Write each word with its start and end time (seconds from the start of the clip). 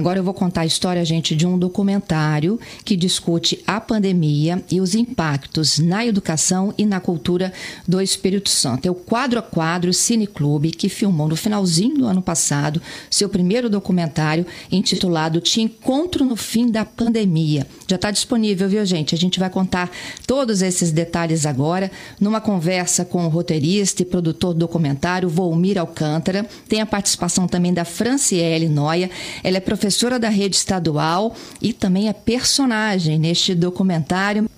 Agora 0.00 0.18
eu 0.18 0.24
vou 0.24 0.32
contar 0.32 0.62
a 0.62 0.66
história, 0.66 1.04
gente, 1.04 1.36
de 1.36 1.46
um 1.46 1.58
documentário 1.58 2.58
que 2.86 2.96
discute 2.96 3.62
a 3.66 3.78
pandemia 3.78 4.64
e 4.70 4.80
os 4.80 4.94
impactos 4.94 5.78
na 5.78 6.06
educação 6.06 6.72
e 6.78 6.86
na 6.86 7.00
cultura 7.00 7.52
do 7.86 8.00
Espírito 8.00 8.48
Santo. 8.48 8.86
É 8.88 8.90
o 8.90 8.94
Quadro 8.94 9.38
a 9.38 9.42
Quadro 9.42 9.92
Cine 9.92 10.26
Clube, 10.26 10.70
que 10.70 10.88
filmou 10.88 11.28
no 11.28 11.36
finalzinho 11.36 11.98
do 11.98 12.06
ano 12.06 12.22
passado 12.22 12.80
seu 13.10 13.28
primeiro 13.28 13.68
documentário 13.68 14.46
intitulado 14.72 15.38
Te 15.38 15.60
Encontro 15.60 16.24
no 16.24 16.34
Fim 16.34 16.70
da 16.70 16.82
Pandemia. 16.82 17.66
Já 17.86 17.96
está 17.96 18.10
disponível, 18.10 18.70
viu, 18.70 18.86
gente? 18.86 19.14
A 19.14 19.18
gente 19.18 19.38
vai 19.38 19.50
contar 19.50 19.90
todos 20.26 20.62
esses 20.62 20.92
detalhes 20.92 21.44
agora 21.44 21.92
numa 22.18 22.40
conversa 22.40 23.04
com 23.04 23.26
o 23.26 23.28
roteirista 23.28 24.00
e 24.00 24.06
produtor 24.06 24.54
do 24.54 24.60
documentário, 24.60 25.28
Volmir 25.28 25.76
Alcântara. 25.76 26.46
Tem 26.66 26.80
a 26.80 26.86
participação 26.86 27.46
também 27.46 27.74
da 27.74 27.84
Franciele 27.84 28.66
Noia. 28.66 29.10
Ela 29.44 29.58
é 29.58 29.60
professora 29.60 29.89
professora 29.90 30.20
da 30.20 30.28
rede 30.28 30.54
estadual 30.54 31.34
e 31.60 31.72
também 31.72 32.08
é 32.08 32.12
personagem 32.12 33.18
neste 33.18 33.56
documentário. 33.56 34.48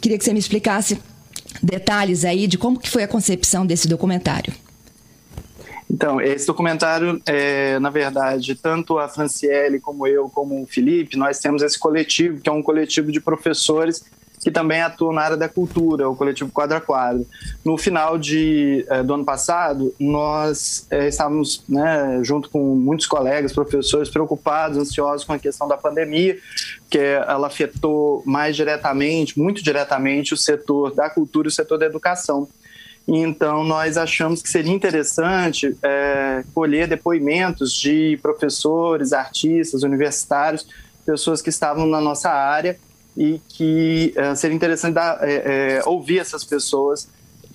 Queria 0.00 0.16
que 0.16 0.22
você 0.22 0.32
me 0.32 0.38
explicasse 0.38 1.00
detalhes 1.60 2.24
aí 2.24 2.46
de 2.46 2.56
como 2.56 2.78
que 2.78 2.88
foi 2.88 3.02
a 3.02 3.08
concepção 3.08 3.66
desse 3.66 3.88
documentário. 3.88 4.54
Então, 5.90 6.20
esse 6.20 6.46
documentário, 6.46 7.20
é, 7.26 7.80
na 7.80 7.90
verdade, 7.90 8.54
tanto 8.54 8.98
a 8.98 9.08
Franciele 9.08 9.80
como 9.80 10.06
eu, 10.06 10.28
como 10.28 10.62
o 10.62 10.66
Felipe, 10.66 11.16
nós 11.16 11.40
temos 11.40 11.60
esse 11.60 11.76
coletivo, 11.76 12.40
que 12.40 12.48
é 12.48 12.52
um 12.52 12.62
coletivo 12.62 13.10
de 13.10 13.20
professores 13.20 14.04
que 14.40 14.50
também 14.50 14.80
atua 14.80 15.12
na 15.12 15.22
área 15.22 15.36
da 15.36 15.48
cultura, 15.48 16.08
o 16.08 16.14
coletivo 16.14 16.50
Quadro 16.50 16.76
a 16.76 16.80
Quadro. 16.80 17.26
No 17.64 17.76
final 17.76 18.16
de, 18.18 18.84
eh, 18.88 19.02
do 19.02 19.14
ano 19.14 19.24
passado, 19.24 19.94
nós 19.98 20.86
eh, 20.90 21.08
estávamos, 21.08 21.64
né, 21.68 22.20
junto 22.22 22.48
com 22.48 22.74
muitos 22.74 23.06
colegas, 23.06 23.52
professores, 23.52 24.08
preocupados, 24.08 24.78
ansiosos 24.78 25.24
com 25.24 25.32
a 25.32 25.38
questão 25.38 25.66
da 25.66 25.76
pandemia, 25.76 26.38
que 26.88 26.98
ela 26.98 27.48
afetou 27.48 28.22
mais 28.24 28.54
diretamente, 28.56 29.38
muito 29.38 29.62
diretamente, 29.62 30.34
o 30.34 30.36
setor 30.36 30.94
da 30.94 31.10
cultura 31.10 31.48
e 31.48 31.50
o 31.50 31.52
setor 31.52 31.78
da 31.78 31.86
educação. 31.86 32.48
Então, 33.06 33.64
nós 33.64 33.96
achamos 33.96 34.42
que 34.42 34.50
seria 34.50 34.72
interessante 34.72 35.74
é, 35.82 36.44
colher 36.54 36.86
depoimentos 36.86 37.72
de 37.72 38.18
professores, 38.20 39.14
artistas, 39.14 39.82
universitários, 39.82 40.66
pessoas 41.06 41.40
que 41.40 41.48
estavam 41.48 41.86
na 41.86 42.02
nossa 42.02 42.30
área 42.30 42.78
e 43.18 43.40
que 43.48 44.14
uh, 44.16 44.36
seria 44.36 44.54
interessante 44.54 44.94
dar, 44.94 45.18
é, 45.22 45.78
é, 45.78 45.82
ouvir 45.84 46.20
essas 46.20 46.44
pessoas 46.44 47.08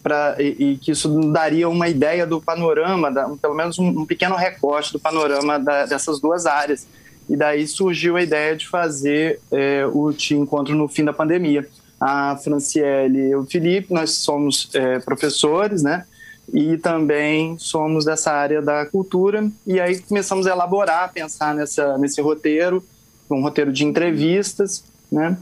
pra, 0.04 0.36
e, 0.38 0.74
e, 0.74 0.78
que 0.78 0.92
isso 0.92 1.08
daria 1.32 1.70
uma 1.70 1.88
ideia 1.88 2.28
do 2.28 2.42
panorama, 2.42 3.10
da, 3.10 3.30
pelo 3.42 3.56
menos 3.56 3.80
um, 3.80 3.88
um, 4.02 4.06
pequeno 4.06 4.36
recorte 4.36 4.92
do 4.92 5.00
panorama 5.00 5.58
da, 5.58 5.86
dessas 5.86 6.20
duas 6.20 6.46
áreas. 6.46 6.86
E 7.30 7.38
daí 7.38 7.66
surgiu 7.66 8.18
a 8.18 8.22
ideia 8.22 8.58
de 8.58 8.68
fazer 8.68 9.40
é, 9.50 9.88
o 9.88 10.12
Te 10.12 10.36
Encontro 10.36 10.76
no 10.76 10.90
fim 10.90 11.06
da 11.06 11.14
pandemia. 11.14 11.66
A 11.98 12.36
Franciele 12.36 13.30
e 13.30 13.36
o 13.36 13.46
Felipe, 13.46 13.94
nós 13.94 14.12
somos 14.16 14.70
é, 14.74 15.00
professores, 15.00 15.82
né? 15.82 16.06
E 16.54 16.78
também 16.78 17.58
somos 17.58 18.04
dessa 18.04 18.34
área 18.34 18.62
da 18.62 18.86
cultura. 18.86 19.50
E 19.66 19.80
aí 19.80 20.02
começamos 20.02 20.46
a 20.46 20.52
elaborar, 20.52 21.14
pensar 21.14 21.56
nessa, 21.56 21.98
nesse 21.98 22.22
roteiro, 22.22 22.84
um 23.32 23.42
roteiro 23.42 23.72
de 23.72 23.86
entrevistas, 23.86 24.84
né? 25.10 25.38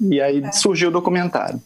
E 0.00 0.20
aí 0.20 0.42
é. 0.42 0.52
surgiu 0.52 0.88
o 0.88 0.92
documentário. 0.92 1.60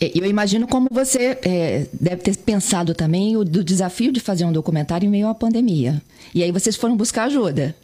Eu 0.00 0.26
imagino 0.26 0.68
como 0.68 0.88
você 0.90 1.38
é, 1.42 1.86
deve 1.92 2.22
ter 2.22 2.36
pensado 2.36 2.94
também 2.94 3.36
o 3.36 3.44
do 3.44 3.64
desafio 3.64 4.12
de 4.12 4.20
fazer 4.20 4.44
um 4.44 4.52
documentário 4.52 5.06
em 5.06 5.10
meio 5.10 5.28
à 5.28 5.34
pandemia. 5.34 6.00
E 6.34 6.42
aí 6.42 6.52
vocês 6.52 6.76
foram 6.76 6.96
buscar 6.96 7.24
ajuda. 7.24 7.74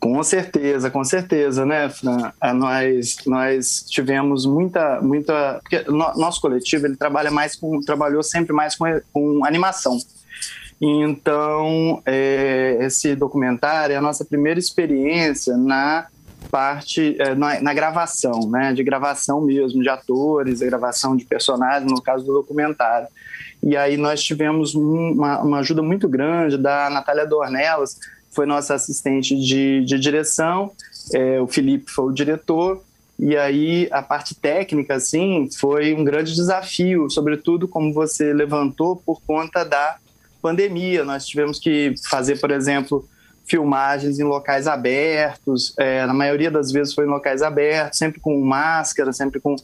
Com 0.00 0.22
certeza, 0.22 0.90
com 0.90 1.02
certeza, 1.04 1.64
né, 1.64 1.88
Fran? 1.88 2.32
É, 2.42 2.52
nós, 2.52 3.16
nós 3.26 3.84
tivemos 3.88 4.44
muita, 4.44 5.00
muita, 5.00 5.60
porque 5.62 5.82
no, 5.90 6.14
nosso 6.16 6.40
coletivo 6.40 6.86
ele 6.86 6.96
trabalha 6.96 7.30
mais 7.30 7.56
com, 7.56 7.80
trabalhou 7.80 8.22
sempre 8.22 8.52
mais 8.52 8.74
com, 8.74 8.84
com 9.12 9.44
animação. 9.44 9.98
Então, 10.80 12.02
é, 12.04 12.76
esse 12.80 13.14
documentário 13.14 13.94
é 13.94 13.96
a 13.96 14.02
nossa 14.02 14.24
primeira 14.24 14.60
experiência 14.60 15.56
na 15.56 16.06
parte 16.46 17.16
é, 17.18 17.34
na, 17.34 17.60
na, 17.60 17.74
gravação, 17.74 18.48
né, 18.48 18.72
de 18.72 18.82
gravação 18.82 19.40
mesmo, 19.40 19.82
de 19.82 19.88
atores, 19.88 20.60
de 20.60 20.66
gravação 20.66 21.16
de 21.16 21.24
personagens, 21.24 21.90
no 21.90 22.00
caso 22.00 22.24
do 22.24 22.32
documentário. 22.32 23.08
E 23.62 23.76
aí 23.76 23.96
nós 23.96 24.22
tivemos 24.22 24.74
uma, 24.74 25.40
uma 25.40 25.58
ajuda 25.58 25.82
muito 25.82 26.08
grande 26.08 26.56
da 26.56 26.88
Natália 26.90 27.26
Dornelas, 27.26 27.98
foi 28.30 28.46
nossa 28.46 28.74
assistente 28.74 29.34
de, 29.38 29.84
de 29.84 29.98
direção, 29.98 30.72
é, 31.12 31.40
o 31.40 31.46
Felipe 31.46 31.90
foi 31.90 32.06
o 32.06 32.12
diretor, 32.12 32.82
e 33.18 33.36
aí 33.36 33.88
a 33.90 34.02
parte 34.02 34.34
técnica, 34.34 34.94
assim, 34.94 35.48
foi 35.58 35.94
um 35.94 36.04
grande 36.04 36.34
desafio, 36.34 37.08
sobretudo 37.08 37.66
como 37.66 37.92
você 37.92 38.32
levantou, 38.32 38.96
por 38.96 39.22
conta 39.22 39.64
da 39.64 39.96
pandemia. 40.42 41.02
Nós 41.02 41.26
tivemos 41.26 41.58
que 41.58 41.94
fazer, 42.08 42.38
por 42.38 42.50
exemplo, 42.50 43.08
filmagens 43.46 44.18
em 44.18 44.24
locais 44.24 44.66
abertos, 44.66 45.72
é, 45.78 46.04
na 46.04 46.12
maioria 46.12 46.50
das 46.50 46.72
vezes 46.72 46.92
foi 46.92 47.04
em 47.04 47.08
locais 47.08 47.42
abertos, 47.42 47.98
sempre 47.98 48.20
com 48.20 48.38
máscara, 48.40 49.12
sempre 49.12 49.40
com 49.40 49.54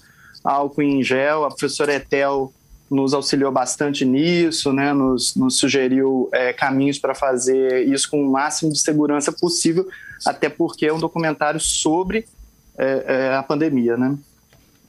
álcool 0.44 0.82
em 0.82 1.02
gel. 1.02 1.44
A 1.44 1.48
professora 1.48 1.94
Etel 1.94 2.52
nos 2.88 3.14
auxiliou 3.14 3.50
bastante 3.50 4.04
nisso, 4.04 4.72
né, 4.72 4.92
nos, 4.92 5.34
nos 5.34 5.56
sugeriu 5.56 6.28
é, 6.32 6.52
caminhos 6.52 6.98
para 6.98 7.14
fazer 7.14 7.88
isso 7.88 8.08
com 8.10 8.22
o 8.22 8.30
máximo 8.30 8.70
de 8.70 8.78
segurança 8.78 9.32
possível, 9.32 9.88
até 10.26 10.48
porque 10.48 10.86
é 10.86 10.92
um 10.92 10.98
documentário 10.98 11.58
sobre 11.58 12.26
é, 12.78 13.04
é 13.06 13.34
a 13.34 13.42
pandemia, 13.42 13.96
né? 13.96 14.16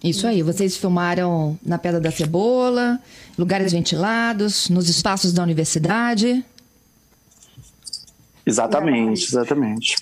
Isso 0.03 0.27
aí, 0.27 0.41
vocês 0.41 0.75
filmaram 0.75 1.57
na 1.65 1.77
Pedra 1.77 2.01
da 2.01 2.11
Cebola, 2.11 2.99
lugares 3.37 3.71
ventilados, 3.71 4.67
nos 4.69 4.89
espaços 4.89 5.31
da 5.31 5.41
universidade. 5.41 6.43
Exatamente, 8.45 9.25
exatamente. 9.25 9.95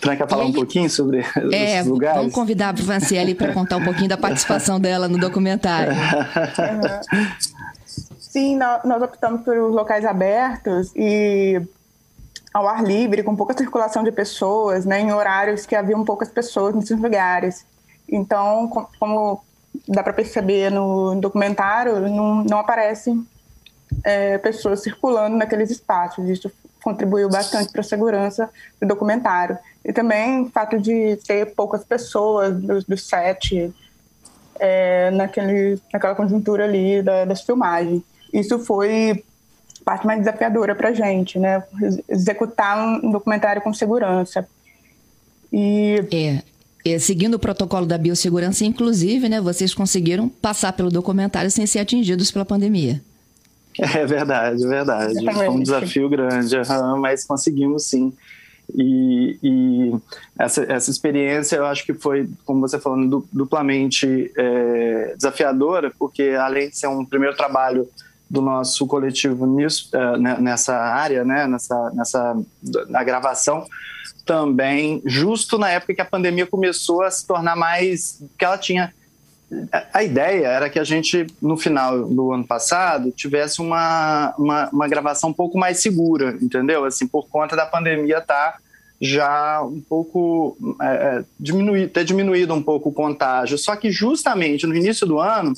Fran, 0.00 0.16
quer 0.16 0.28
falar 0.28 0.44
aí, 0.44 0.48
um 0.48 0.52
pouquinho 0.52 0.88
sobre 0.88 1.24
é, 1.52 1.80
os 1.82 1.86
lugares? 1.86 2.18
Vamos 2.18 2.34
convidar 2.34 2.74
a 2.74 2.76
Franciele 2.76 3.34
para 3.34 3.52
contar 3.52 3.76
um 3.76 3.84
pouquinho 3.84 4.08
da 4.08 4.16
participação 4.16 4.80
dela 4.80 5.08
no 5.08 5.18
documentário. 5.18 5.92
Sim, 8.18 8.56
nós 8.56 9.02
optamos 9.02 9.42
por 9.42 9.56
locais 9.56 10.04
abertos 10.04 10.92
e 10.96 11.60
ao 12.52 12.66
ar 12.66 12.82
livre, 12.82 13.22
com 13.22 13.36
pouca 13.36 13.56
circulação 13.56 14.02
de 14.02 14.10
pessoas, 14.10 14.84
né, 14.84 15.00
em 15.00 15.12
horários 15.12 15.66
que 15.66 15.76
haviam 15.76 16.04
poucas 16.04 16.28
pessoas 16.28 16.74
nesses 16.74 16.98
lugares. 16.98 17.64
Então, 18.08 18.68
como 18.98 19.44
dá 19.86 20.02
para 20.02 20.12
perceber 20.12 20.70
no 20.70 21.14
documentário, 21.20 22.00
não, 22.00 22.42
não 22.42 22.58
aparecem 22.58 23.24
é, 24.02 24.38
pessoas 24.38 24.82
circulando 24.82 25.36
naqueles 25.36 25.70
espaços. 25.70 26.28
Isso 26.28 26.50
contribuiu 26.82 27.28
bastante 27.28 27.70
para 27.70 27.80
a 27.80 27.84
segurança 27.84 28.48
do 28.80 28.86
documentário. 28.86 29.58
E 29.84 29.92
também 29.92 30.42
o 30.42 30.50
fato 30.50 30.78
de 30.78 31.16
ter 31.26 31.54
poucas 31.54 31.84
pessoas 31.84 32.54
do, 32.54 32.82
do 32.84 32.96
set 32.96 33.72
é, 34.58 35.10
naquele, 35.10 35.80
naquela 35.92 36.14
conjuntura 36.14 36.64
ali 36.64 37.02
da, 37.02 37.24
das 37.24 37.42
filmagens. 37.42 38.02
Isso 38.32 38.58
foi 38.58 39.24
parte 39.84 40.06
mais 40.06 40.20
desafiadora 40.20 40.74
para 40.74 40.90
a 40.90 40.92
gente, 40.92 41.38
né? 41.38 41.64
Executar 42.08 42.78
um 43.02 43.10
documentário 43.10 43.62
com 43.62 43.72
segurança. 43.72 44.46
E... 45.52 46.04
É, 46.12 46.42
é, 46.84 46.98
seguindo 46.98 47.34
o 47.34 47.38
protocolo 47.38 47.86
da 47.86 47.98
biossegurança, 47.98 48.64
inclusive, 48.64 49.28
né, 49.28 49.40
vocês 49.40 49.74
conseguiram 49.74 50.28
passar 50.28 50.72
pelo 50.72 50.90
documentário 50.90 51.50
sem 51.50 51.66
ser 51.66 51.80
atingidos 51.80 52.30
pela 52.30 52.44
pandemia. 52.44 53.02
É 53.96 54.04
verdade, 54.04 54.64
é 54.64 54.68
verdade. 54.68 55.12
Exatamente. 55.12 55.36
Foi 55.36 55.48
um 55.48 55.62
desafio 55.62 56.08
grande, 56.08 56.56
mas 56.98 57.24
conseguimos 57.24 57.86
sim. 57.86 58.12
E, 58.76 59.38
e, 59.42 59.94
essa, 60.38 60.62
essa 60.64 60.90
experiência 60.90 61.56
eu 61.56 61.66
acho 61.66 61.84
que 61.84 61.94
foi, 61.94 62.28
como 62.44 62.60
você 62.60 62.78
falando, 62.78 63.26
duplamente 63.32 64.30
é, 64.36 65.14
desafiadora, 65.16 65.92
porque 65.98 66.36
além 66.38 66.68
de 66.68 66.76
ser 66.76 66.86
um 66.86 67.04
primeiro 67.04 67.36
trabalho 67.36 67.88
do 68.28 68.40
nosso 68.40 68.86
coletivo 68.86 69.44
nisso, 69.44 69.88
é, 69.92 70.18
né, 70.18 70.36
nessa 70.38 70.76
área, 70.76 71.24
né, 71.24 71.46
nessa, 71.48 71.90
nessa, 71.90 72.36
na 72.88 73.02
gravação, 73.02 73.66
também 74.24 75.02
justo 75.04 75.58
na 75.58 75.70
época 75.70 75.94
que 75.94 76.00
a 76.00 76.04
pandemia 76.04 76.46
começou 76.46 77.02
a 77.02 77.10
se 77.10 77.26
tornar 77.26 77.56
mais, 77.56 78.22
que 78.38 78.44
ela 78.44 78.56
tinha 78.56 78.94
a 79.92 80.02
ideia 80.02 80.46
era 80.46 80.70
que 80.70 80.78
a 80.78 80.84
gente, 80.84 81.26
no 81.42 81.56
final 81.56 82.08
do 82.08 82.32
ano 82.32 82.46
passado, 82.46 83.10
tivesse 83.10 83.60
uma, 83.60 84.32
uma, 84.38 84.68
uma, 84.70 84.88
gravação 84.88 85.30
um 85.30 85.32
pouco 85.34 85.58
mais 85.58 85.80
segura, 85.80 86.36
entendeu? 86.40 86.84
Assim, 86.84 87.06
por 87.06 87.28
conta 87.28 87.56
da 87.56 87.66
pandemia 87.66 88.18
estar 88.18 88.52
tá 88.52 88.58
já 89.00 89.62
um 89.62 89.80
pouco 89.80 90.56
é, 90.80 90.86
é, 90.86 91.24
diminuído, 91.38 91.90
ter 91.90 92.04
diminuído 92.04 92.54
um 92.54 92.62
pouco 92.62 92.90
o 92.90 92.92
contágio. 92.92 93.58
Só 93.58 93.74
que 93.74 93.90
justamente 93.90 94.66
no 94.66 94.76
início 94.76 95.06
do 95.06 95.18
ano 95.18 95.52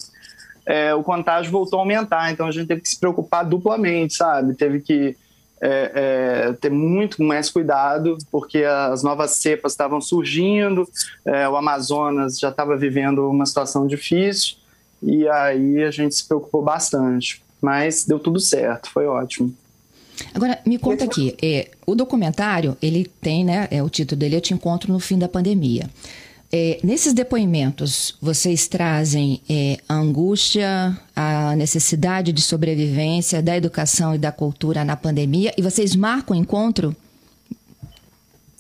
é, 0.65 0.94
o 0.94 1.03
contágio 1.03 1.50
voltou 1.50 1.79
a 1.79 1.83
aumentar, 1.83 2.31
então 2.31 2.47
a 2.47 2.53
gente 2.53 2.69
teve 2.69 2.81
que 2.81 2.89
se 2.89 2.99
preocupar 2.99 3.44
duplamente, 3.44 4.15
sabe? 4.15 4.55
Teve 4.55 4.81
que 4.81 5.17
é, 5.62 5.93
é, 5.94 6.53
ter 6.55 6.70
muito 6.70 7.23
mais 7.23 7.49
cuidado, 7.49 8.19
porque 8.32 8.64
as 8.64 9.05
novas 9.05 9.31
cepas 9.31 9.73
estavam 9.73 10.00
surgindo, 10.00 10.88
é, 11.25 11.49
o 11.49 11.56
Amazonas 11.56 12.37
já 12.37 12.49
estava 12.49 12.76
vivendo 12.76 13.31
uma 13.31 13.47
situação 13.47 13.87
difícil, 13.87 14.56
e 15.00 15.29
aí 15.29 15.85
a 15.85 15.91
gente 15.93 16.17
se 16.17 16.26
preocupou 16.26 16.62
bastante. 16.62 17.41
Mas 17.61 18.05
deu 18.05 18.19
tudo 18.19 18.41
certo, 18.41 18.91
foi 18.91 19.06
ótimo. 19.06 19.55
Agora, 20.35 20.59
me 20.67 20.79
conta 20.79 21.05
aqui, 21.05 21.37
é, 21.41 21.70
o 21.87 21.94
documentário, 21.94 22.76
ele 22.82 23.08
tem, 23.20 23.44
né, 23.44 23.69
é, 23.70 23.81
o 23.81 23.88
título 23.88 24.19
dele, 24.19 24.37
Eu 24.37 24.41
Te 24.41 24.53
Encontro 24.53 24.93
no 24.93 24.99
Fim 24.99 25.17
da 25.17 25.29
Pandemia. 25.29 25.88
É, 26.55 26.79
nesses 26.85 27.15
depoimentos, 27.15 28.15
vocês 28.21 28.69
trazem 28.69 29.41
é, 29.49 29.79
a 29.89 29.95
angústia, 29.95 30.95
a 31.17 31.57
necessidade 31.57 32.31
de 32.31 32.43
sobrevivência 32.43 33.41
da 33.43 33.57
educação 33.57 34.15
e 34.15 34.19
da 34.19 34.31
cultura 34.31 34.85
na 34.85 34.95
pandemia 34.95 35.55
e 35.57 35.63
vocês 35.63 35.97
marcam 35.97 36.37
o 36.37 36.39
encontro? 36.39 36.95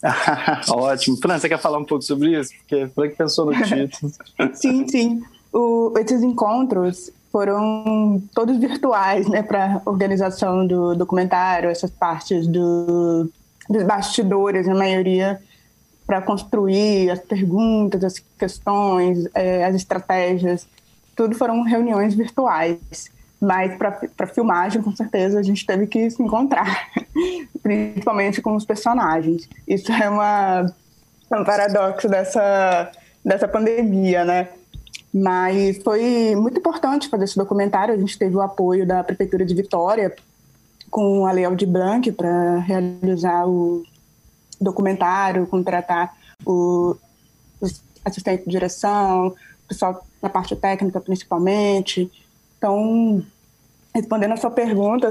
Ótimo. 0.70 1.18
Fran, 1.18 1.38
você 1.38 1.50
quer 1.50 1.58
falar 1.58 1.76
um 1.76 1.84
pouco 1.84 2.02
sobre 2.02 2.40
isso? 2.40 2.52
Porque 2.60 2.86
foi 2.94 3.10
que 3.10 3.16
pensou 3.16 3.44
no 3.44 3.52
título. 3.62 4.10
sim, 4.54 4.88
sim. 4.88 5.22
O, 5.52 5.92
esses 5.98 6.22
encontros 6.22 7.10
foram 7.30 8.22
todos 8.34 8.56
virtuais, 8.56 9.28
né, 9.28 9.42
para 9.42 9.82
organização 9.84 10.66
do 10.66 10.94
documentário, 10.94 11.68
essas 11.68 11.90
partes 11.90 12.46
do, 12.46 13.30
dos 13.68 13.82
bastidores, 13.82 14.66
a 14.66 14.74
maioria 14.74 15.38
para 16.06 16.20
construir 16.20 17.10
as 17.10 17.20
perguntas, 17.20 18.02
as 18.04 18.18
questões, 18.38 19.28
é, 19.34 19.64
as 19.64 19.74
estratégias, 19.74 20.66
tudo 21.14 21.34
foram 21.34 21.62
reuniões 21.62 22.14
virtuais. 22.14 23.10
Mas 23.40 23.74
para 23.76 24.26
filmagem, 24.28 24.80
com 24.80 24.94
certeza, 24.94 25.40
a 25.40 25.42
gente 25.42 25.66
teve 25.66 25.86
que 25.88 26.08
se 26.08 26.22
encontrar, 26.22 26.88
principalmente 27.60 28.40
com 28.40 28.54
os 28.54 28.64
personagens. 28.64 29.48
Isso 29.66 29.90
é 29.90 30.08
uma, 30.08 30.72
um 31.32 31.44
paradoxo 31.44 32.08
dessa, 32.08 32.92
dessa 33.24 33.48
pandemia, 33.48 34.24
né? 34.24 34.48
Mas 35.12 35.78
foi 35.82 36.36
muito 36.36 36.58
importante 36.58 37.08
fazer 37.08 37.24
esse 37.24 37.36
documentário. 37.36 37.92
A 37.92 37.98
gente 37.98 38.16
teve 38.16 38.36
o 38.36 38.40
apoio 38.40 38.86
da 38.86 39.02
Prefeitura 39.02 39.44
de 39.44 39.54
Vitória 39.54 40.14
com 40.88 41.26
a 41.26 41.32
Lei 41.32 41.44
Aldir 41.44 41.68
Blanc 41.68 42.12
para 42.12 42.58
realizar 42.60 43.46
o, 43.46 43.82
documentário, 44.62 45.46
contratar 45.46 46.16
o, 46.44 46.96
os 47.60 47.82
assistentes 48.04 48.44
de 48.44 48.50
direção, 48.50 49.28
o 49.28 49.68
pessoal 49.68 50.04
da 50.20 50.28
parte 50.28 50.54
técnica 50.56 51.00
principalmente. 51.00 52.10
Então, 52.58 53.24
respondendo 53.94 54.32
a 54.32 54.36
sua 54.36 54.50
pergunta, 54.50 55.10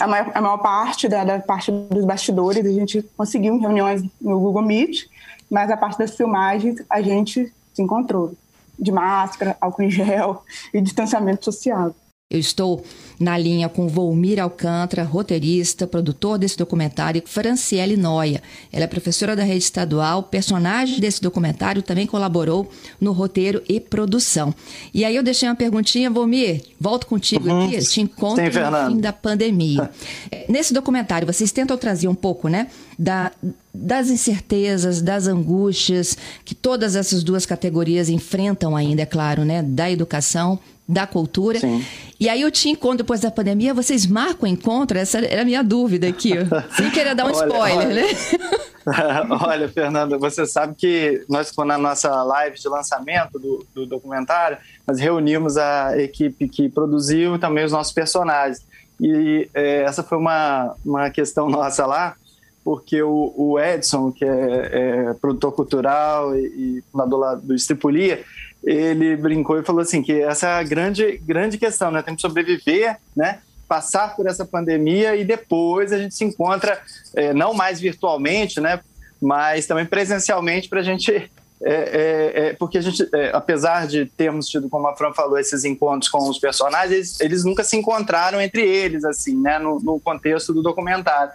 a 0.00 0.06
maior, 0.06 0.30
a 0.34 0.40
maior 0.40 0.58
parte 0.58 1.08
da, 1.08 1.24
da, 1.24 1.38
parte 1.40 1.70
dos 1.70 2.04
bastidores 2.04 2.64
a 2.64 2.72
gente 2.72 3.02
conseguiu 3.16 3.58
reuniões 3.58 4.02
no 4.20 4.38
Google 4.38 4.62
Meet, 4.62 5.06
mas 5.50 5.70
a 5.70 5.76
parte 5.76 5.98
das 5.98 6.16
filmagens 6.16 6.82
a 6.88 7.00
gente 7.00 7.52
se 7.72 7.82
encontrou 7.82 8.34
de 8.78 8.92
máscara, 8.92 9.56
álcool 9.60 9.82
em 9.82 9.90
gel 9.90 10.42
e 10.72 10.80
distanciamento 10.80 11.44
social. 11.44 11.94
Eu 12.34 12.40
estou 12.40 12.84
na 13.18 13.38
linha 13.38 13.68
com 13.68 13.86
Volmir 13.86 14.40
Alcântara, 14.40 15.04
roteirista, 15.04 15.86
produtor 15.86 16.36
desse 16.36 16.56
documentário, 16.56 17.22
Franciele 17.24 17.96
Noia. 17.96 18.42
Ela 18.72 18.84
é 18.84 18.86
professora 18.88 19.36
da 19.36 19.44
rede 19.44 19.62
estadual, 19.62 20.24
personagem 20.24 20.98
desse 20.98 21.22
documentário, 21.22 21.80
também 21.80 22.08
colaborou 22.08 22.68
no 23.00 23.12
roteiro 23.12 23.62
e 23.68 23.78
produção. 23.78 24.52
E 24.92 25.04
aí 25.04 25.14
eu 25.14 25.22
deixei 25.22 25.48
uma 25.48 25.54
perguntinha, 25.54 26.10
Volmir, 26.10 26.62
volto 26.80 27.06
contigo 27.06 27.48
uhum. 27.48 27.66
aqui, 27.66 27.78
te 27.78 28.00
encontro 28.00 28.44
Sim, 28.44 28.58
no 28.58 28.90
fim 28.90 29.00
da 29.00 29.12
pandemia. 29.12 29.90
É, 30.30 30.46
nesse 30.48 30.72
documentário, 30.72 31.26
vocês 31.26 31.52
tentam 31.52 31.76
trazer 31.76 32.08
um 32.08 32.14
pouco, 32.14 32.48
né, 32.48 32.68
da, 32.98 33.30
das 33.72 34.08
incertezas, 34.08 35.02
das 35.02 35.26
angústias 35.26 36.16
que 36.44 36.54
todas 36.54 36.96
essas 36.96 37.22
duas 37.22 37.44
categorias 37.44 38.08
enfrentam 38.08 38.74
ainda, 38.74 39.02
é 39.02 39.06
claro, 39.06 39.44
né, 39.44 39.62
da 39.62 39.90
educação 39.90 40.58
da 40.88 41.06
cultura. 41.06 41.58
Sim. 41.58 41.84
E 42.24 42.28
aí 42.30 42.40
eu 42.40 42.50
te 42.50 42.70
encontro 42.70 42.96
depois 42.96 43.20
da 43.20 43.30
pandemia, 43.30 43.74
vocês 43.74 44.06
marcam 44.06 44.48
o 44.48 44.50
encontro? 44.50 44.96
Essa 44.96 45.18
era 45.18 45.42
a 45.42 45.44
minha 45.44 45.62
dúvida 45.62 46.08
aqui. 46.08 46.32
Sem 46.74 46.90
querer 46.90 47.14
dar 47.14 47.26
um 47.26 47.34
olha, 47.34 47.46
spoiler, 47.46 47.86
olha. 47.86 47.94
né? 47.94 48.08
olha, 49.46 49.68
Fernanda, 49.68 50.16
você 50.16 50.46
sabe 50.46 50.74
que 50.74 51.22
nós, 51.28 51.52
na 51.54 51.76
nossa 51.76 52.22
live 52.22 52.58
de 52.58 52.66
lançamento 52.66 53.38
do, 53.38 53.66
do 53.74 53.84
documentário, 53.84 54.56
nós 54.88 54.98
reunimos 54.98 55.58
a 55.58 56.00
equipe 56.00 56.48
que 56.48 56.70
produziu 56.70 57.34
e 57.34 57.38
também 57.38 57.62
os 57.62 57.72
nossos 57.72 57.92
personagens. 57.92 58.64
E 58.98 59.46
é, 59.52 59.82
essa 59.82 60.02
foi 60.02 60.16
uma, 60.16 60.74
uma 60.82 61.10
questão 61.10 61.50
nossa 61.50 61.84
lá, 61.84 62.16
porque 62.64 63.02
o, 63.02 63.34
o 63.36 63.60
Edson, 63.60 64.10
que 64.10 64.24
é, 64.24 64.28
é, 64.30 65.14
produtor 65.20 65.52
cultural 65.52 66.34
e, 66.34 66.78
e 66.78 66.84
fundador 66.90 67.36
do 67.36 67.54
Estripulia, 67.54 68.24
ele 68.64 69.16
brincou 69.16 69.58
e 69.58 69.64
falou 69.64 69.82
assim 69.82 70.02
que 70.02 70.12
essa 70.22 70.46
é 70.46 70.52
a 70.52 70.62
grande, 70.62 71.18
grande 71.18 71.58
questão, 71.58 71.90
né? 71.90 72.02
Temos 72.02 72.22
que 72.22 72.26
sobreviver, 72.26 72.96
né? 73.14 73.40
Passar 73.68 74.16
por 74.16 74.26
essa 74.26 74.44
pandemia 74.44 75.16
e 75.16 75.24
depois 75.24 75.92
a 75.92 75.98
gente 75.98 76.14
se 76.14 76.24
encontra, 76.24 76.80
é, 77.14 77.32
não 77.32 77.54
mais 77.54 77.80
virtualmente, 77.80 78.60
né? 78.60 78.80
Mas 79.20 79.66
também 79.66 79.86
presencialmente 79.86 80.68
para 80.68 80.80
a 80.80 80.82
gente 80.82 81.30
é, 81.62 81.72
é, 81.72 82.46
é, 82.48 82.52
porque 82.52 82.76
a 82.76 82.80
gente, 82.82 83.08
é, 83.14 83.30
apesar 83.32 83.86
de 83.86 84.04
termos 84.04 84.48
tido, 84.48 84.68
como 84.68 84.86
a 84.86 84.94
Fran 84.94 85.12
falou, 85.14 85.38
esses 85.38 85.64
encontros 85.64 86.10
com 86.10 86.28
os 86.28 86.38
personagens, 86.38 86.92
eles, 86.92 87.20
eles 87.20 87.44
nunca 87.44 87.64
se 87.64 87.74
encontraram 87.76 88.38
entre 88.38 88.62
eles, 88.62 89.02
assim, 89.02 89.40
né, 89.40 89.58
no, 89.58 89.80
no, 89.80 89.98
contexto 89.98 90.52
do 90.52 90.62
documentário. 90.62 91.32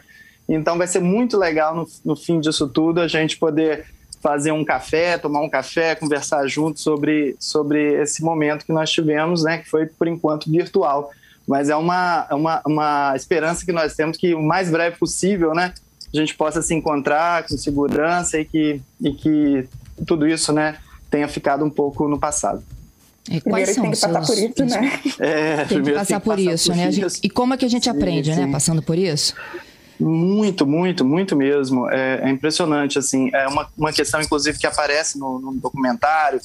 Então 0.47 0.77
vai 0.77 0.87
ser 0.87 0.99
muito 0.99 1.35
legal 1.35 1.75
no, 1.75 1.87
no 2.05 2.15
fim 2.15 2.39
disso 2.39 2.67
tudo 2.67 3.01
a 3.01 3.07
gente 3.07 3.37
poder 3.37 3.87
fazer 4.21 4.51
um 4.51 4.65
café, 4.65 5.17
tomar 5.17 5.41
um 5.41 5.49
café, 5.49 5.95
conversar 5.95 6.45
junto 6.47 6.79
sobre, 6.79 7.35
sobre 7.39 8.01
esse 8.01 8.23
momento 8.23 8.65
que 8.65 8.73
nós 8.73 8.91
tivemos, 8.91 9.43
né, 9.43 9.59
que 9.59 9.69
foi 9.69 9.85
por 9.85 10.07
enquanto 10.07 10.49
virtual. 10.49 11.11
Mas 11.47 11.69
é 11.69 11.75
uma, 11.75 12.27
é 12.29 12.35
uma, 12.35 12.61
uma 12.65 13.13
esperança 13.15 13.65
que 13.65 13.71
nós 13.71 13.95
temos 13.95 14.17
que 14.17 14.35
o 14.35 14.41
mais 14.41 14.69
breve 14.69 14.97
possível, 14.97 15.53
né, 15.53 15.73
a 16.13 16.17
gente 16.17 16.35
possa 16.35 16.61
se 16.61 16.73
encontrar 16.73 17.43
com 17.47 17.57
segurança 17.57 18.39
e 18.39 18.45
que, 18.45 18.81
e 19.01 19.13
que 19.13 19.67
tudo 20.05 20.27
isso, 20.27 20.51
né, 20.51 20.77
tenha 21.09 21.27
ficado 21.27 21.63
um 21.63 21.69
pouco 21.69 22.07
no 22.07 22.19
passado. 22.19 22.63
É, 23.29 23.39
quais 23.41 23.69
são 23.69 23.83
tem 23.83 23.91
que 23.91 23.97
seus... 23.97 24.11
passar 24.11 24.25
por 24.25 24.43
isso, 24.43 24.65
né? 24.65 24.99
É, 25.19 25.65
tem 25.65 25.83
que 25.83 25.91
passar 25.91 26.19
por 26.19 26.39
isso, 26.39 26.73
né? 26.73 26.91
Gente... 26.91 27.19
E 27.21 27.29
como 27.29 27.53
é 27.53 27.57
que 27.57 27.65
a 27.65 27.69
gente 27.69 27.83
sim, 27.83 27.89
aprende, 27.89 28.29
né, 28.29 28.35
sim. 28.35 28.45
né? 28.45 28.51
Passando 28.51 28.81
por 28.81 28.97
isso? 28.97 29.35
Muito, 29.99 30.65
muito, 30.65 31.03
muito 31.03 31.35
mesmo. 31.35 31.89
É, 31.89 32.21
é, 32.23 32.29
impressionante, 32.29 32.97
assim. 32.97 33.29
É 33.33 33.47
uma, 33.47 33.67
uma 33.77 33.91
questão, 33.91 34.21
inclusive, 34.21 34.57
que 34.57 34.65
aparece 34.65 35.19
no, 35.19 35.39
no, 35.39 35.53
documentário, 35.53 36.39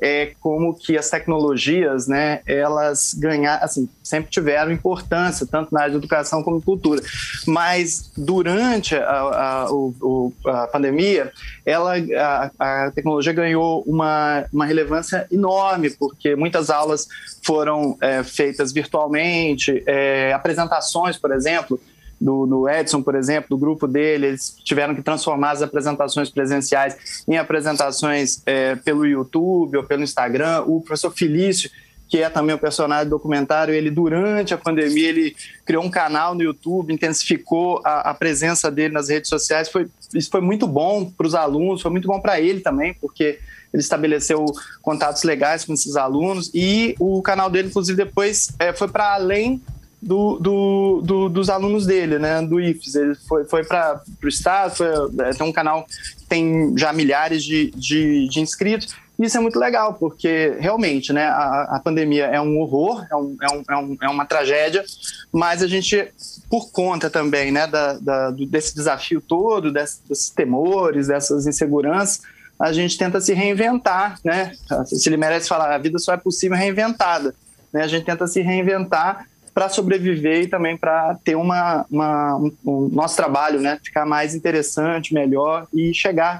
é 0.00 0.32
como 0.40 0.72
que 0.72 0.96
as 0.96 1.10
tecnologias, 1.10 2.06
né, 2.06 2.40
elas 2.46 3.12
ganharam, 3.12 3.62
assim, 3.62 3.88
sempre 4.02 4.30
tiveram 4.30 4.72
importância, 4.72 5.46
tanto 5.46 5.74
na 5.74 5.80
área 5.80 5.90
de 5.90 5.98
educação 5.98 6.42
como 6.42 6.62
cultura. 6.62 7.02
Mas 7.46 8.10
durante 8.16 8.94
a, 8.94 9.02
a, 9.02 9.66
a, 9.66 10.62
a 10.62 10.66
pandemia, 10.68 11.32
ela, 11.66 11.94
a, 11.98 12.86
a, 12.86 12.90
tecnologia 12.92 13.32
ganhou 13.32 13.82
uma, 13.86 14.44
uma 14.52 14.64
relevância 14.64 15.26
enorme, 15.30 15.90
porque 15.90 16.34
muitas 16.36 16.70
aulas 16.70 17.08
foram 17.42 17.98
é, 18.00 18.22
feitas 18.22 18.72
virtualmente, 18.72 19.82
é, 19.86 20.32
apresentações, 20.32 21.18
por 21.18 21.32
exemplo, 21.32 21.78
do, 22.20 22.46
do, 22.46 22.68
Edson, 22.68 23.02
por 23.02 23.14
exemplo, 23.14 23.48
do 23.48 23.56
grupo 23.56 23.86
dele, 23.88 24.26
eles 24.26 24.54
tiveram 24.62 24.94
que 24.94 25.02
transformar 25.02 25.52
as 25.52 25.62
apresentações 25.62 26.28
presenciais 26.28 27.24
em 27.26 27.38
apresentações 27.38 28.42
é, 28.44 28.76
pelo 28.76 29.06
YouTube 29.06 29.78
ou 29.78 29.84
pelo 29.84 30.02
Instagram. 30.02 30.64
O 30.66 30.82
professor 30.82 31.10
Felício, 31.10 31.70
que 32.08 32.18
é 32.18 32.28
também 32.28 32.54
o 32.54 32.58
personagem 32.58 33.06
do 33.06 33.10
documentário, 33.10 33.72
ele 33.72 33.90
durante 33.90 34.52
a 34.52 34.58
pandemia 34.58 35.08
ele 35.08 35.34
criou 35.64 35.82
um 35.82 35.90
canal 35.90 36.34
no 36.34 36.42
YouTube, 36.42 36.92
intensificou 36.92 37.80
a, 37.84 38.10
a 38.10 38.14
presença 38.14 38.70
dele 38.70 38.92
nas 38.92 39.08
redes 39.08 39.30
sociais. 39.30 39.70
Foi, 39.70 39.88
isso 40.14 40.28
foi 40.30 40.42
muito 40.42 40.66
bom 40.66 41.10
para 41.10 41.26
os 41.26 41.34
alunos, 41.34 41.80
foi 41.80 41.90
muito 41.90 42.06
bom 42.06 42.20
para 42.20 42.38
ele 42.38 42.60
também, 42.60 42.92
porque 43.00 43.38
ele 43.72 43.80
estabeleceu 43.80 44.44
contatos 44.82 45.22
legais 45.22 45.64
com 45.64 45.72
esses 45.72 45.96
alunos 45.96 46.50
e 46.52 46.94
o 46.98 47.22
canal 47.22 47.48
dele, 47.48 47.68
inclusive, 47.68 48.04
depois 48.04 48.52
é, 48.58 48.72
foi 48.72 48.88
para 48.88 49.14
além 49.14 49.62
do, 50.02 50.38
do, 50.38 51.02
do, 51.04 51.28
dos 51.28 51.50
alunos 51.50 51.86
dele, 51.86 52.18
né, 52.18 52.40
do 52.42 52.60
IFES. 52.60 52.94
Ele 52.94 53.14
foi, 53.28 53.44
foi 53.44 53.64
para 53.64 54.00
o 54.22 54.28
Estado, 54.28 54.74
foi, 54.74 54.88
é, 55.20 55.32
tem 55.32 55.46
um 55.46 55.52
canal 55.52 55.84
que 55.84 56.24
tem 56.28 56.76
já 56.76 56.92
milhares 56.92 57.44
de, 57.44 57.70
de, 57.72 58.28
de 58.28 58.40
inscritos, 58.40 58.94
Isso 59.18 59.36
é 59.36 59.40
muito 59.40 59.58
legal, 59.58 59.94
porque 59.94 60.56
realmente 60.58 61.12
né, 61.12 61.26
a, 61.26 61.76
a 61.76 61.80
pandemia 61.80 62.26
é 62.26 62.40
um 62.40 62.58
horror, 62.60 63.06
é, 63.10 63.16
um, 63.16 63.36
é, 63.42 63.46
um, 63.52 63.62
é, 63.68 63.76
um, 63.76 63.96
é, 64.02 64.08
uma 64.08 64.24
tragédia, 64.24 64.82
mas 65.30 65.62
a 65.62 65.66
gente, 65.66 66.08
por 66.48 66.70
conta 66.72 67.10
também 67.10 67.52
né, 67.52 67.66
da, 67.66 67.94
da 67.94 68.30
desse 68.30 68.74
desafio 68.74 69.20
todo, 69.20 69.70
desses, 69.70 70.00
desses 70.08 70.30
temores, 70.30 71.08
dessas 71.08 71.46
inseguranças, 71.46 72.22
a 72.58 72.72
gente 72.72 72.96
tenta 72.96 73.20
se 73.20 73.32
reinventar. 73.32 74.18
Né? 74.22 74.52
Se 74.84 75.08
ele 75.08 75.16
merece 75.16 75.48
falar, 75.48 75.74
a 75.74 75.78
vida 75.78 75.98
só 75.98 76.12
é 76.12 76.16
possível 76.18 76.56
reinventada. 76.56 77.34
Né? 77.72 77.82
A 77.82 77.88
gente 77.88 78.04
tenta 78.04 78.26
se 78.26 78.42
reinventar 78.42 79.26
para 79.60 79.68
sobreviver 79.68 80.44
e 80.44 80.46
também 80.46 80.74
para 80.74 81.16
ter 81.22 81.36
uma, 81.36 81.84
uma 81.90 82.34
um, 82.36 82.52
um, 82.64 82.88
nosso 82.88 83.14
trabalho 83.14 83.60
né, 83.60 83.78
ficar 83.84 84.06
mais 84.06 84.34
interessante, 84.34 85.12
melhor 85.12 85.66
e 85.70 85.92
chegar 85.92 86.38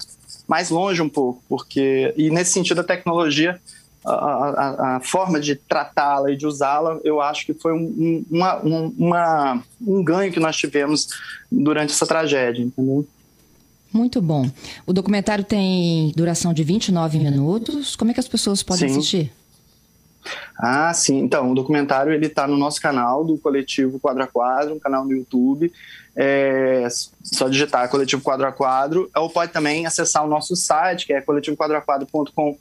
mais 0.48 0.70
longe 0.70 1.02
um 1.02 1.08
pouco, 1.08 1.42
porque 1.46 2.14
e 2.16 2.30
nesse 2.30 2.52
sentido 2.52 2.80
a 2.80 2.84
tecnologia 2.84 3.60
a, 4.06 4.14
a, 4.14 4.96
a 4.96 5.00
forma 5.00 5.38
de 5.38 5.54
tratá-la 5.54 6.32
e 6.32 6.36
de 6.36 6.46
usá-la, 6.46 6.98
eu 7.04 7.20
acho 7.20 7.44
que 7.44 7.52
foi 7.52 7.74
um, 7.74 8.24
uma, 8.30 8.64
um, 8.64 8.94
uma, 8.98 9.62
um 9.86 10.02
ganho 10.02 10.32
que 10.32 10.40
nós 10.40 10.56
tivemos 10.56 11.08
durante 11.52 11.92
essa 11.92 12.06
tragédia, 12.06 12.62
entendeu? 12.62 13.06
Muito 13.92 14.22
bom. 14.22 14.50
O 14.86 14.94
documentário 14.94 15.44
tem 15.44 16.10
duração 16.16 16.54
de 16.54 16.64
29 16.64 17.18
minutos. 17.18 17.96
Como 17.96 18.12
é 18.12 18.14
que 18.14 18.20
as 18.20 18.28
pessoas 18.28 18.62
podem 18.62 18.88
sim. 18.88 18.96
assistir? 18.96 19.32
Ah, 20.56 20.92
sim. 20.92 21.18
Então, 21.18 21.50
o 21.50 21.54
documentário 21.54 22.12
ele 22.12 22.26
está 22.26 22.46
no 22.46 22.56
nosso 22.56 22.80
canal 22.80 23.24
do 23.24 23.38
Coletivo 23.38 23.98
Quadro 23.98 24.22
a 24.22 24.26
Quadro, 24.26 24.74
um 24.74 24.78
canal 24.78 25.04
no 25.04 25.12
YouTube. 25.12 25.72
É 26.14 26.86
só 27.22 27.48
digitar 27.48 27.88
Coletivo 27.88 28.22
Quadro 28.22 28.46
a 28.46 28.52
Quadro. 28.52 29.10
Ou 29.16 29.30
pode 29.30 29.52
também 29.52 29.86
acessar 29.86 30.24
o 30.24 30.28
nosso 30.28 30.54
site, 30.56 31.06
que 31.06 31.12
é 31.12 31.20
coletivoquadroaquadro.com.br. 31.20 32.58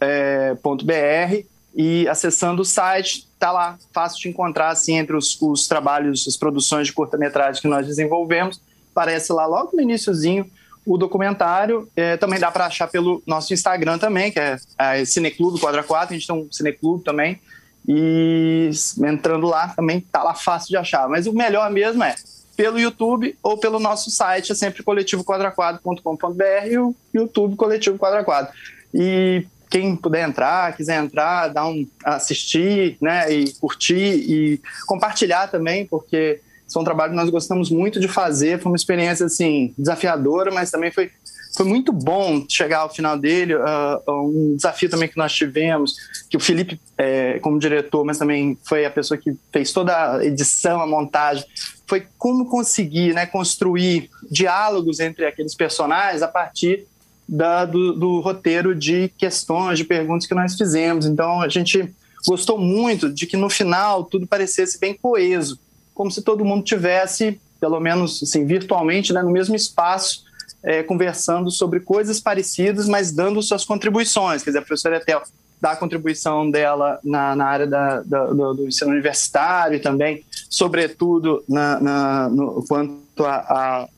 É, 0.00 1.44
e 1.78 2.08
acessando 2.08 2.62
o 2.62 2.64
site, 2.64 3.28
tá 3.38 3.52
lá, 3.52 3.78
fácil 3.92 4.22
de 4.22 4.30
encontrar 4.30 4.70
assim 4.70 4.94
entre 4.96 5.14
os, 5.14 5.40
os 5.40 5.68
trabalhos, 5.68 6.26
as 6.26 6.36
produções 6.36 6.86
de 6.86 6.92
curta-metragem 6.94 7.60
que 7.60 7.68
nós 7.68 7.86
desenvolvemos. 7.86 8.60
Aparece 8.92 9.30
lá 9.32 9.44
logo 9.46 9.72
no 9.74 9.82
iníciozinho 9.82 10.50
o 10.86 10.96
documentário. 10.96 11.88
É, 11.96 12.16
também 12.16 12.38
dá 12.38 12.50
para 12.50 12.66
achar 12.66 12.86
pelo 12.86 13.22
nosso 13.26 13.52
Instagram 13.52 13.98
também, 13.98 14.30
que 14.30 14.38
é, 14.38 14.56
é 14.78 15.04
Cineclube 15.04 15.60
Quadra 15.60 15.82
4, 15.82 16.14
a 16.14 16.18
gente 16.18 16.26
tem 16.26 16.36
um 16.36 16.50
Cineclube 16.50 17.02
também. 17.02 17.40
E 17.88 18.70
entrando 19.04 19.46
lá 19.46 19.68
também 19.68 20.00
tá 20.00 20.22
lá 20.22 20.34
fácil 20.34 20.68
de 20.68 20.76
achar. 20.76 21.08
Mas 21.08 21.26
o 21.26 21.32
melhor 21.32 21.70
mesmo 21.70 22.02
é 22.02 22.14
pelo 22.56 22.78
YouTube 22.78 23.36
ou 23.42 23.58
pelo 23.58 23.78
nosso 23.78 24.10
site, 24.10 24.52
é 24.52 24.54
sempre 24.54 24.82
coletivoquadraquadro.com.br 24.82 26.66
e 26.70 26.78
o 26.78 26.94
YouTube 27.12 27.56
Coletivo 27.56 27.98
Quadra 27.98 28.24
Quadro. 28.24 28.52
E 28.94 29.46
quem 29.68 29.94
puder 29.94 30.26
entrar, 30.26 30.74
quiser 30.76 31.02
entrar, 31.02 31.48
dar 31.48 31.66
um 31.66 31.86
assistir, 32.04 32.96
né, 33.00 33.30
e 33.30 33.52
curtir 33.54 33.94
e 33.94 34.60
compartilhar 34.86 35.48
também, 35.48 35.84
porque 35.84 36.40
são 36.66 36.82
um 36.82 36.84
trabalho 36.84 37.12
que 37.12 37.16
nós 37.16 37.30
gostamos 37.30 37.70
muito 37.70 38.00
de 38.00 38.08
fazer. 38.08 38.60
Foi 38.60 38.72
uma 38.72 38.76
experiência 38.76 39.26
assim 39.26 39.74
desafiadora, 39.78 40.50
mas 40.52 40.70
também 40.70 40.90
foi 40.90 41.10
foi 41.56 41.64
muito 41.64 41.90
bom 41.90 42.44
chegar 42.46 42.80
ao 42.80 42.94
final 42.94 43.18
dele. 43.18 43.54
Uh, 43.54 44.02
um 44.08 44.56
desafio 44.56 44.90
também 44.90 45.08
que 45.08 45.16
nós 45.16 45.32
tivemos, 45.32 45.96
que 46.28 46.36
o 46.36 46.40
Felipe, 46.40 46.78
é, 46.98 47.38
como 47.38 47.58
diretor, 47.58 48.04
mas 48.04 48.18
também 48.18 48.58
foi 48.62 48.84
a 48.84 48.90
pessoa 48.90 49.16
que 49.16 49.34
fez 49.50 49.72
toda 49.72 50.16
a 50.16 50.24
edição, 50.24 50.82
a 50.82 50.86
montagem, 50.86 51.46
foi 51.86 52.06
como 52.18 52.46
conseguir 52.46 53.14
né, 53.14 53.24
construir 53.24 54.10
diálogos 54.30 55.00
entre 55.00 55.24
aqueles 55.24 55.54
personagens 55.54 56.20
a 56.20 56.28
partir 56.28 56.86
da, 57.26 57.64
do, 57.64 57.94
do 57.94 58.20
roteiro 58.20 58.74
de 58.74 59.08
questões, 59.16 59.78
de 59.78 59.84
perguntas 59.84 60.26
que 60.26 60.34
nós 60.34 60.54
fizemos. 60.56 61.06
Então 61.06 61.40
a 61.40 61.48
gente 61.48 61.90
gostou 62.26 62.58
muito 62.58 63.10
de 63.10 63.26
que 63.26 63.36
no 63.36 63.48
final 63.48 64.04
tudo 64.04 64.26
parecesse 64.26 64.78
bem 64.78 64.92
coeso 64.92 65.58
como 65.96 66.10
se 66.10 66.20
todo 66.20 66.44
mundo 66.44 66.62
tivesse, 66.62 67.40
pelo 67.58 67.80
menos 67.80 68.22
assim, 68.22 68.44
virtualmente, 68.44 69.14
né, 69.14 69.22
no 69.22 69.30
mesmo 69.30 69.56
espaço, 69.56 70.24
é, 70.62 70.82
conversando 70.82 71.50
sobre 71.50 71.80
coisas 71.80 72.20
parecidas, 72.20 72.86
mas 72.86 73.10
dando 73.10 73.42
suas 73.42 73.64
contribuições. 73.64 74.42
Quer 74.42 74.50
dizer, 74.50 74.58
a 74.58 74.62
professora 74.62 74.96
Etel 74.96 75.22
dá 75.58 75.72
a 75.72 75.76
contribuição 75.76 76.50
dela 76.50 77.00
na, 77.02 77.34
na 77.34 77.46
área 77.46 77.66
da, 77.66 78.02
da, 78.02 78.26
do, 78.26 78.54
do, 78.54 78.68
ensino 78.68 78.90
universitário 78.90 79.80
também, 79.80 80.22
sobretudo, 80.50 81.42
na, 81.48 81.80
na 81.80 82.28
no, 82.28 82.62
quanto 82.68 83.24
à 83.24 83.88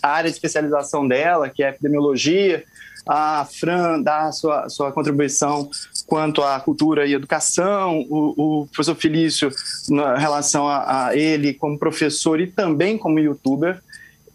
área 0.00 0.30
de 0.30 0.36
especialização 0.36 1.08
dela, 1.08 1.48
que 1.48 1.64
é 1.64 1.70
epidemiologia. 1.70 2.62
A 3.08 3.44
Fran 3.44 4.00
dá 4.00 4.28
a 4.28 4.32
sua, 4.32 4.68
sua 4.68 4.92
contribuição 4.92 5.68
quanto 6.10 6.42
à 6.42 6.58
cultura 6.58 7.06
e 7.06 7.14
educação, 7.14 8.04
o, 8.10 8.62
o 8.62 8.66
professor 8.66 8.96
Felício, 8.96 9.48
na 9.88 10.16
relação 10.18 10.66
a, 10.66 11.06
a, 11.06 11.16
ele 11.16 11.54
como 11.54 11.78
professor 11.78 12.40
e 12.40 12.48
também 12.48 12.98
como 12.98 13.20
youtuber, 13.20 13.80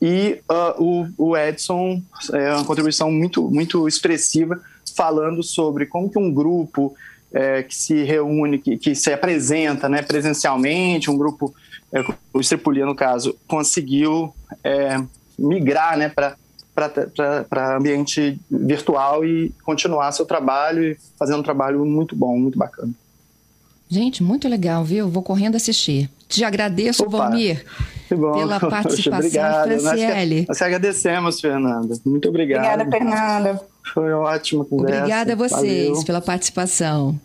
e 0.01 0.39
uh, 0.49 0.81
o, 0.81 1.07
o, 1.17 1.37
Edson, 1.37 2.01
é 2.31 2.53
uma 2.53 2.63
contribuição 2.63 3.11
muito, 3.11 3.51
muito 3.51 3.89
expressiva, 3.89 4.57
falando 4.95 5.43
sobre 5.43 5.85
como 5.85 6.09
que 6.09 6.17
um 6.17 6.33
grupo 6.33 6.95
é, 7.33 7.63
que 7.63 7.75
se 7.75 8.03
reúne, 8.03 8.57
que, 8.57 8.77
que 8.77 8.95
se 8.95 9.11
apresenta 9.11 9.89
né, 9.89 10.01
presencialmente, 10.01 11.11
um 11.11 11.17
grupo, 11.17 11.53
é, 11.91 12.01
o 12.33 12.39
Estripulia 12.39 12.85
no 12.85 12.95
caso, 12.95 13.35
conseguiu 13.49 14.33
é, 14.63 14.97
migrar 15.37 15.97
né, 15.97 16.07
para 16.07 16.37
para 16.75 17.77
ambiente 17.77 18.39
virtual 18.51 19.23
e 19.25 19.53
continuar 19.63 20.11
seu 20.11 20.25
trabalho 20.25 20.83
e 20.83 20.97
fazendo 21.17 21.39
um 21.39 21.43
trabalho 21.43 21.85
muito 21.85 22.15
bom, 22.15 22.37
muito 22.37 22.57
bacana. 22.57 22.91
Gente, 23.87 24.21
muito 24.21 24.47
legal, 24.47 24.83
viu? 24.83 25.07
Vou 25.07 25.23
correndo 25.23 25.55
assistir. 25.55 26.09
Te 26.27 26.43
agradeço, 26.43 27.03
Opa, 27.03 27.17
Valmir, 27.19 27.63
pela 28.09 28.59
participação, 28.59 29.19
obrigado. 29.19 29.79
Franciele. 29.79 30.37
Nós, 30.39 30.47
nós 30.47 30.57
que 30.57 30.63
agradecemos, 30.63 31.39
Fernanda. 31.39 31.95
Muito 32.05 32.27
obrigado. 32.27 32.81
Obrigada, 32.81 32.91
Fernanda. 32.91 33.61
Foi 33.93 34.11
ótimo 34.11 34.65
conversa. 34.65 34.97
Obrigada 34.97 35.33
a 35.33 35.35
vocês 35.35 35.89
Valeu. 35.89 36.05
pela 36.05 36.21
participação. 36.21 37.19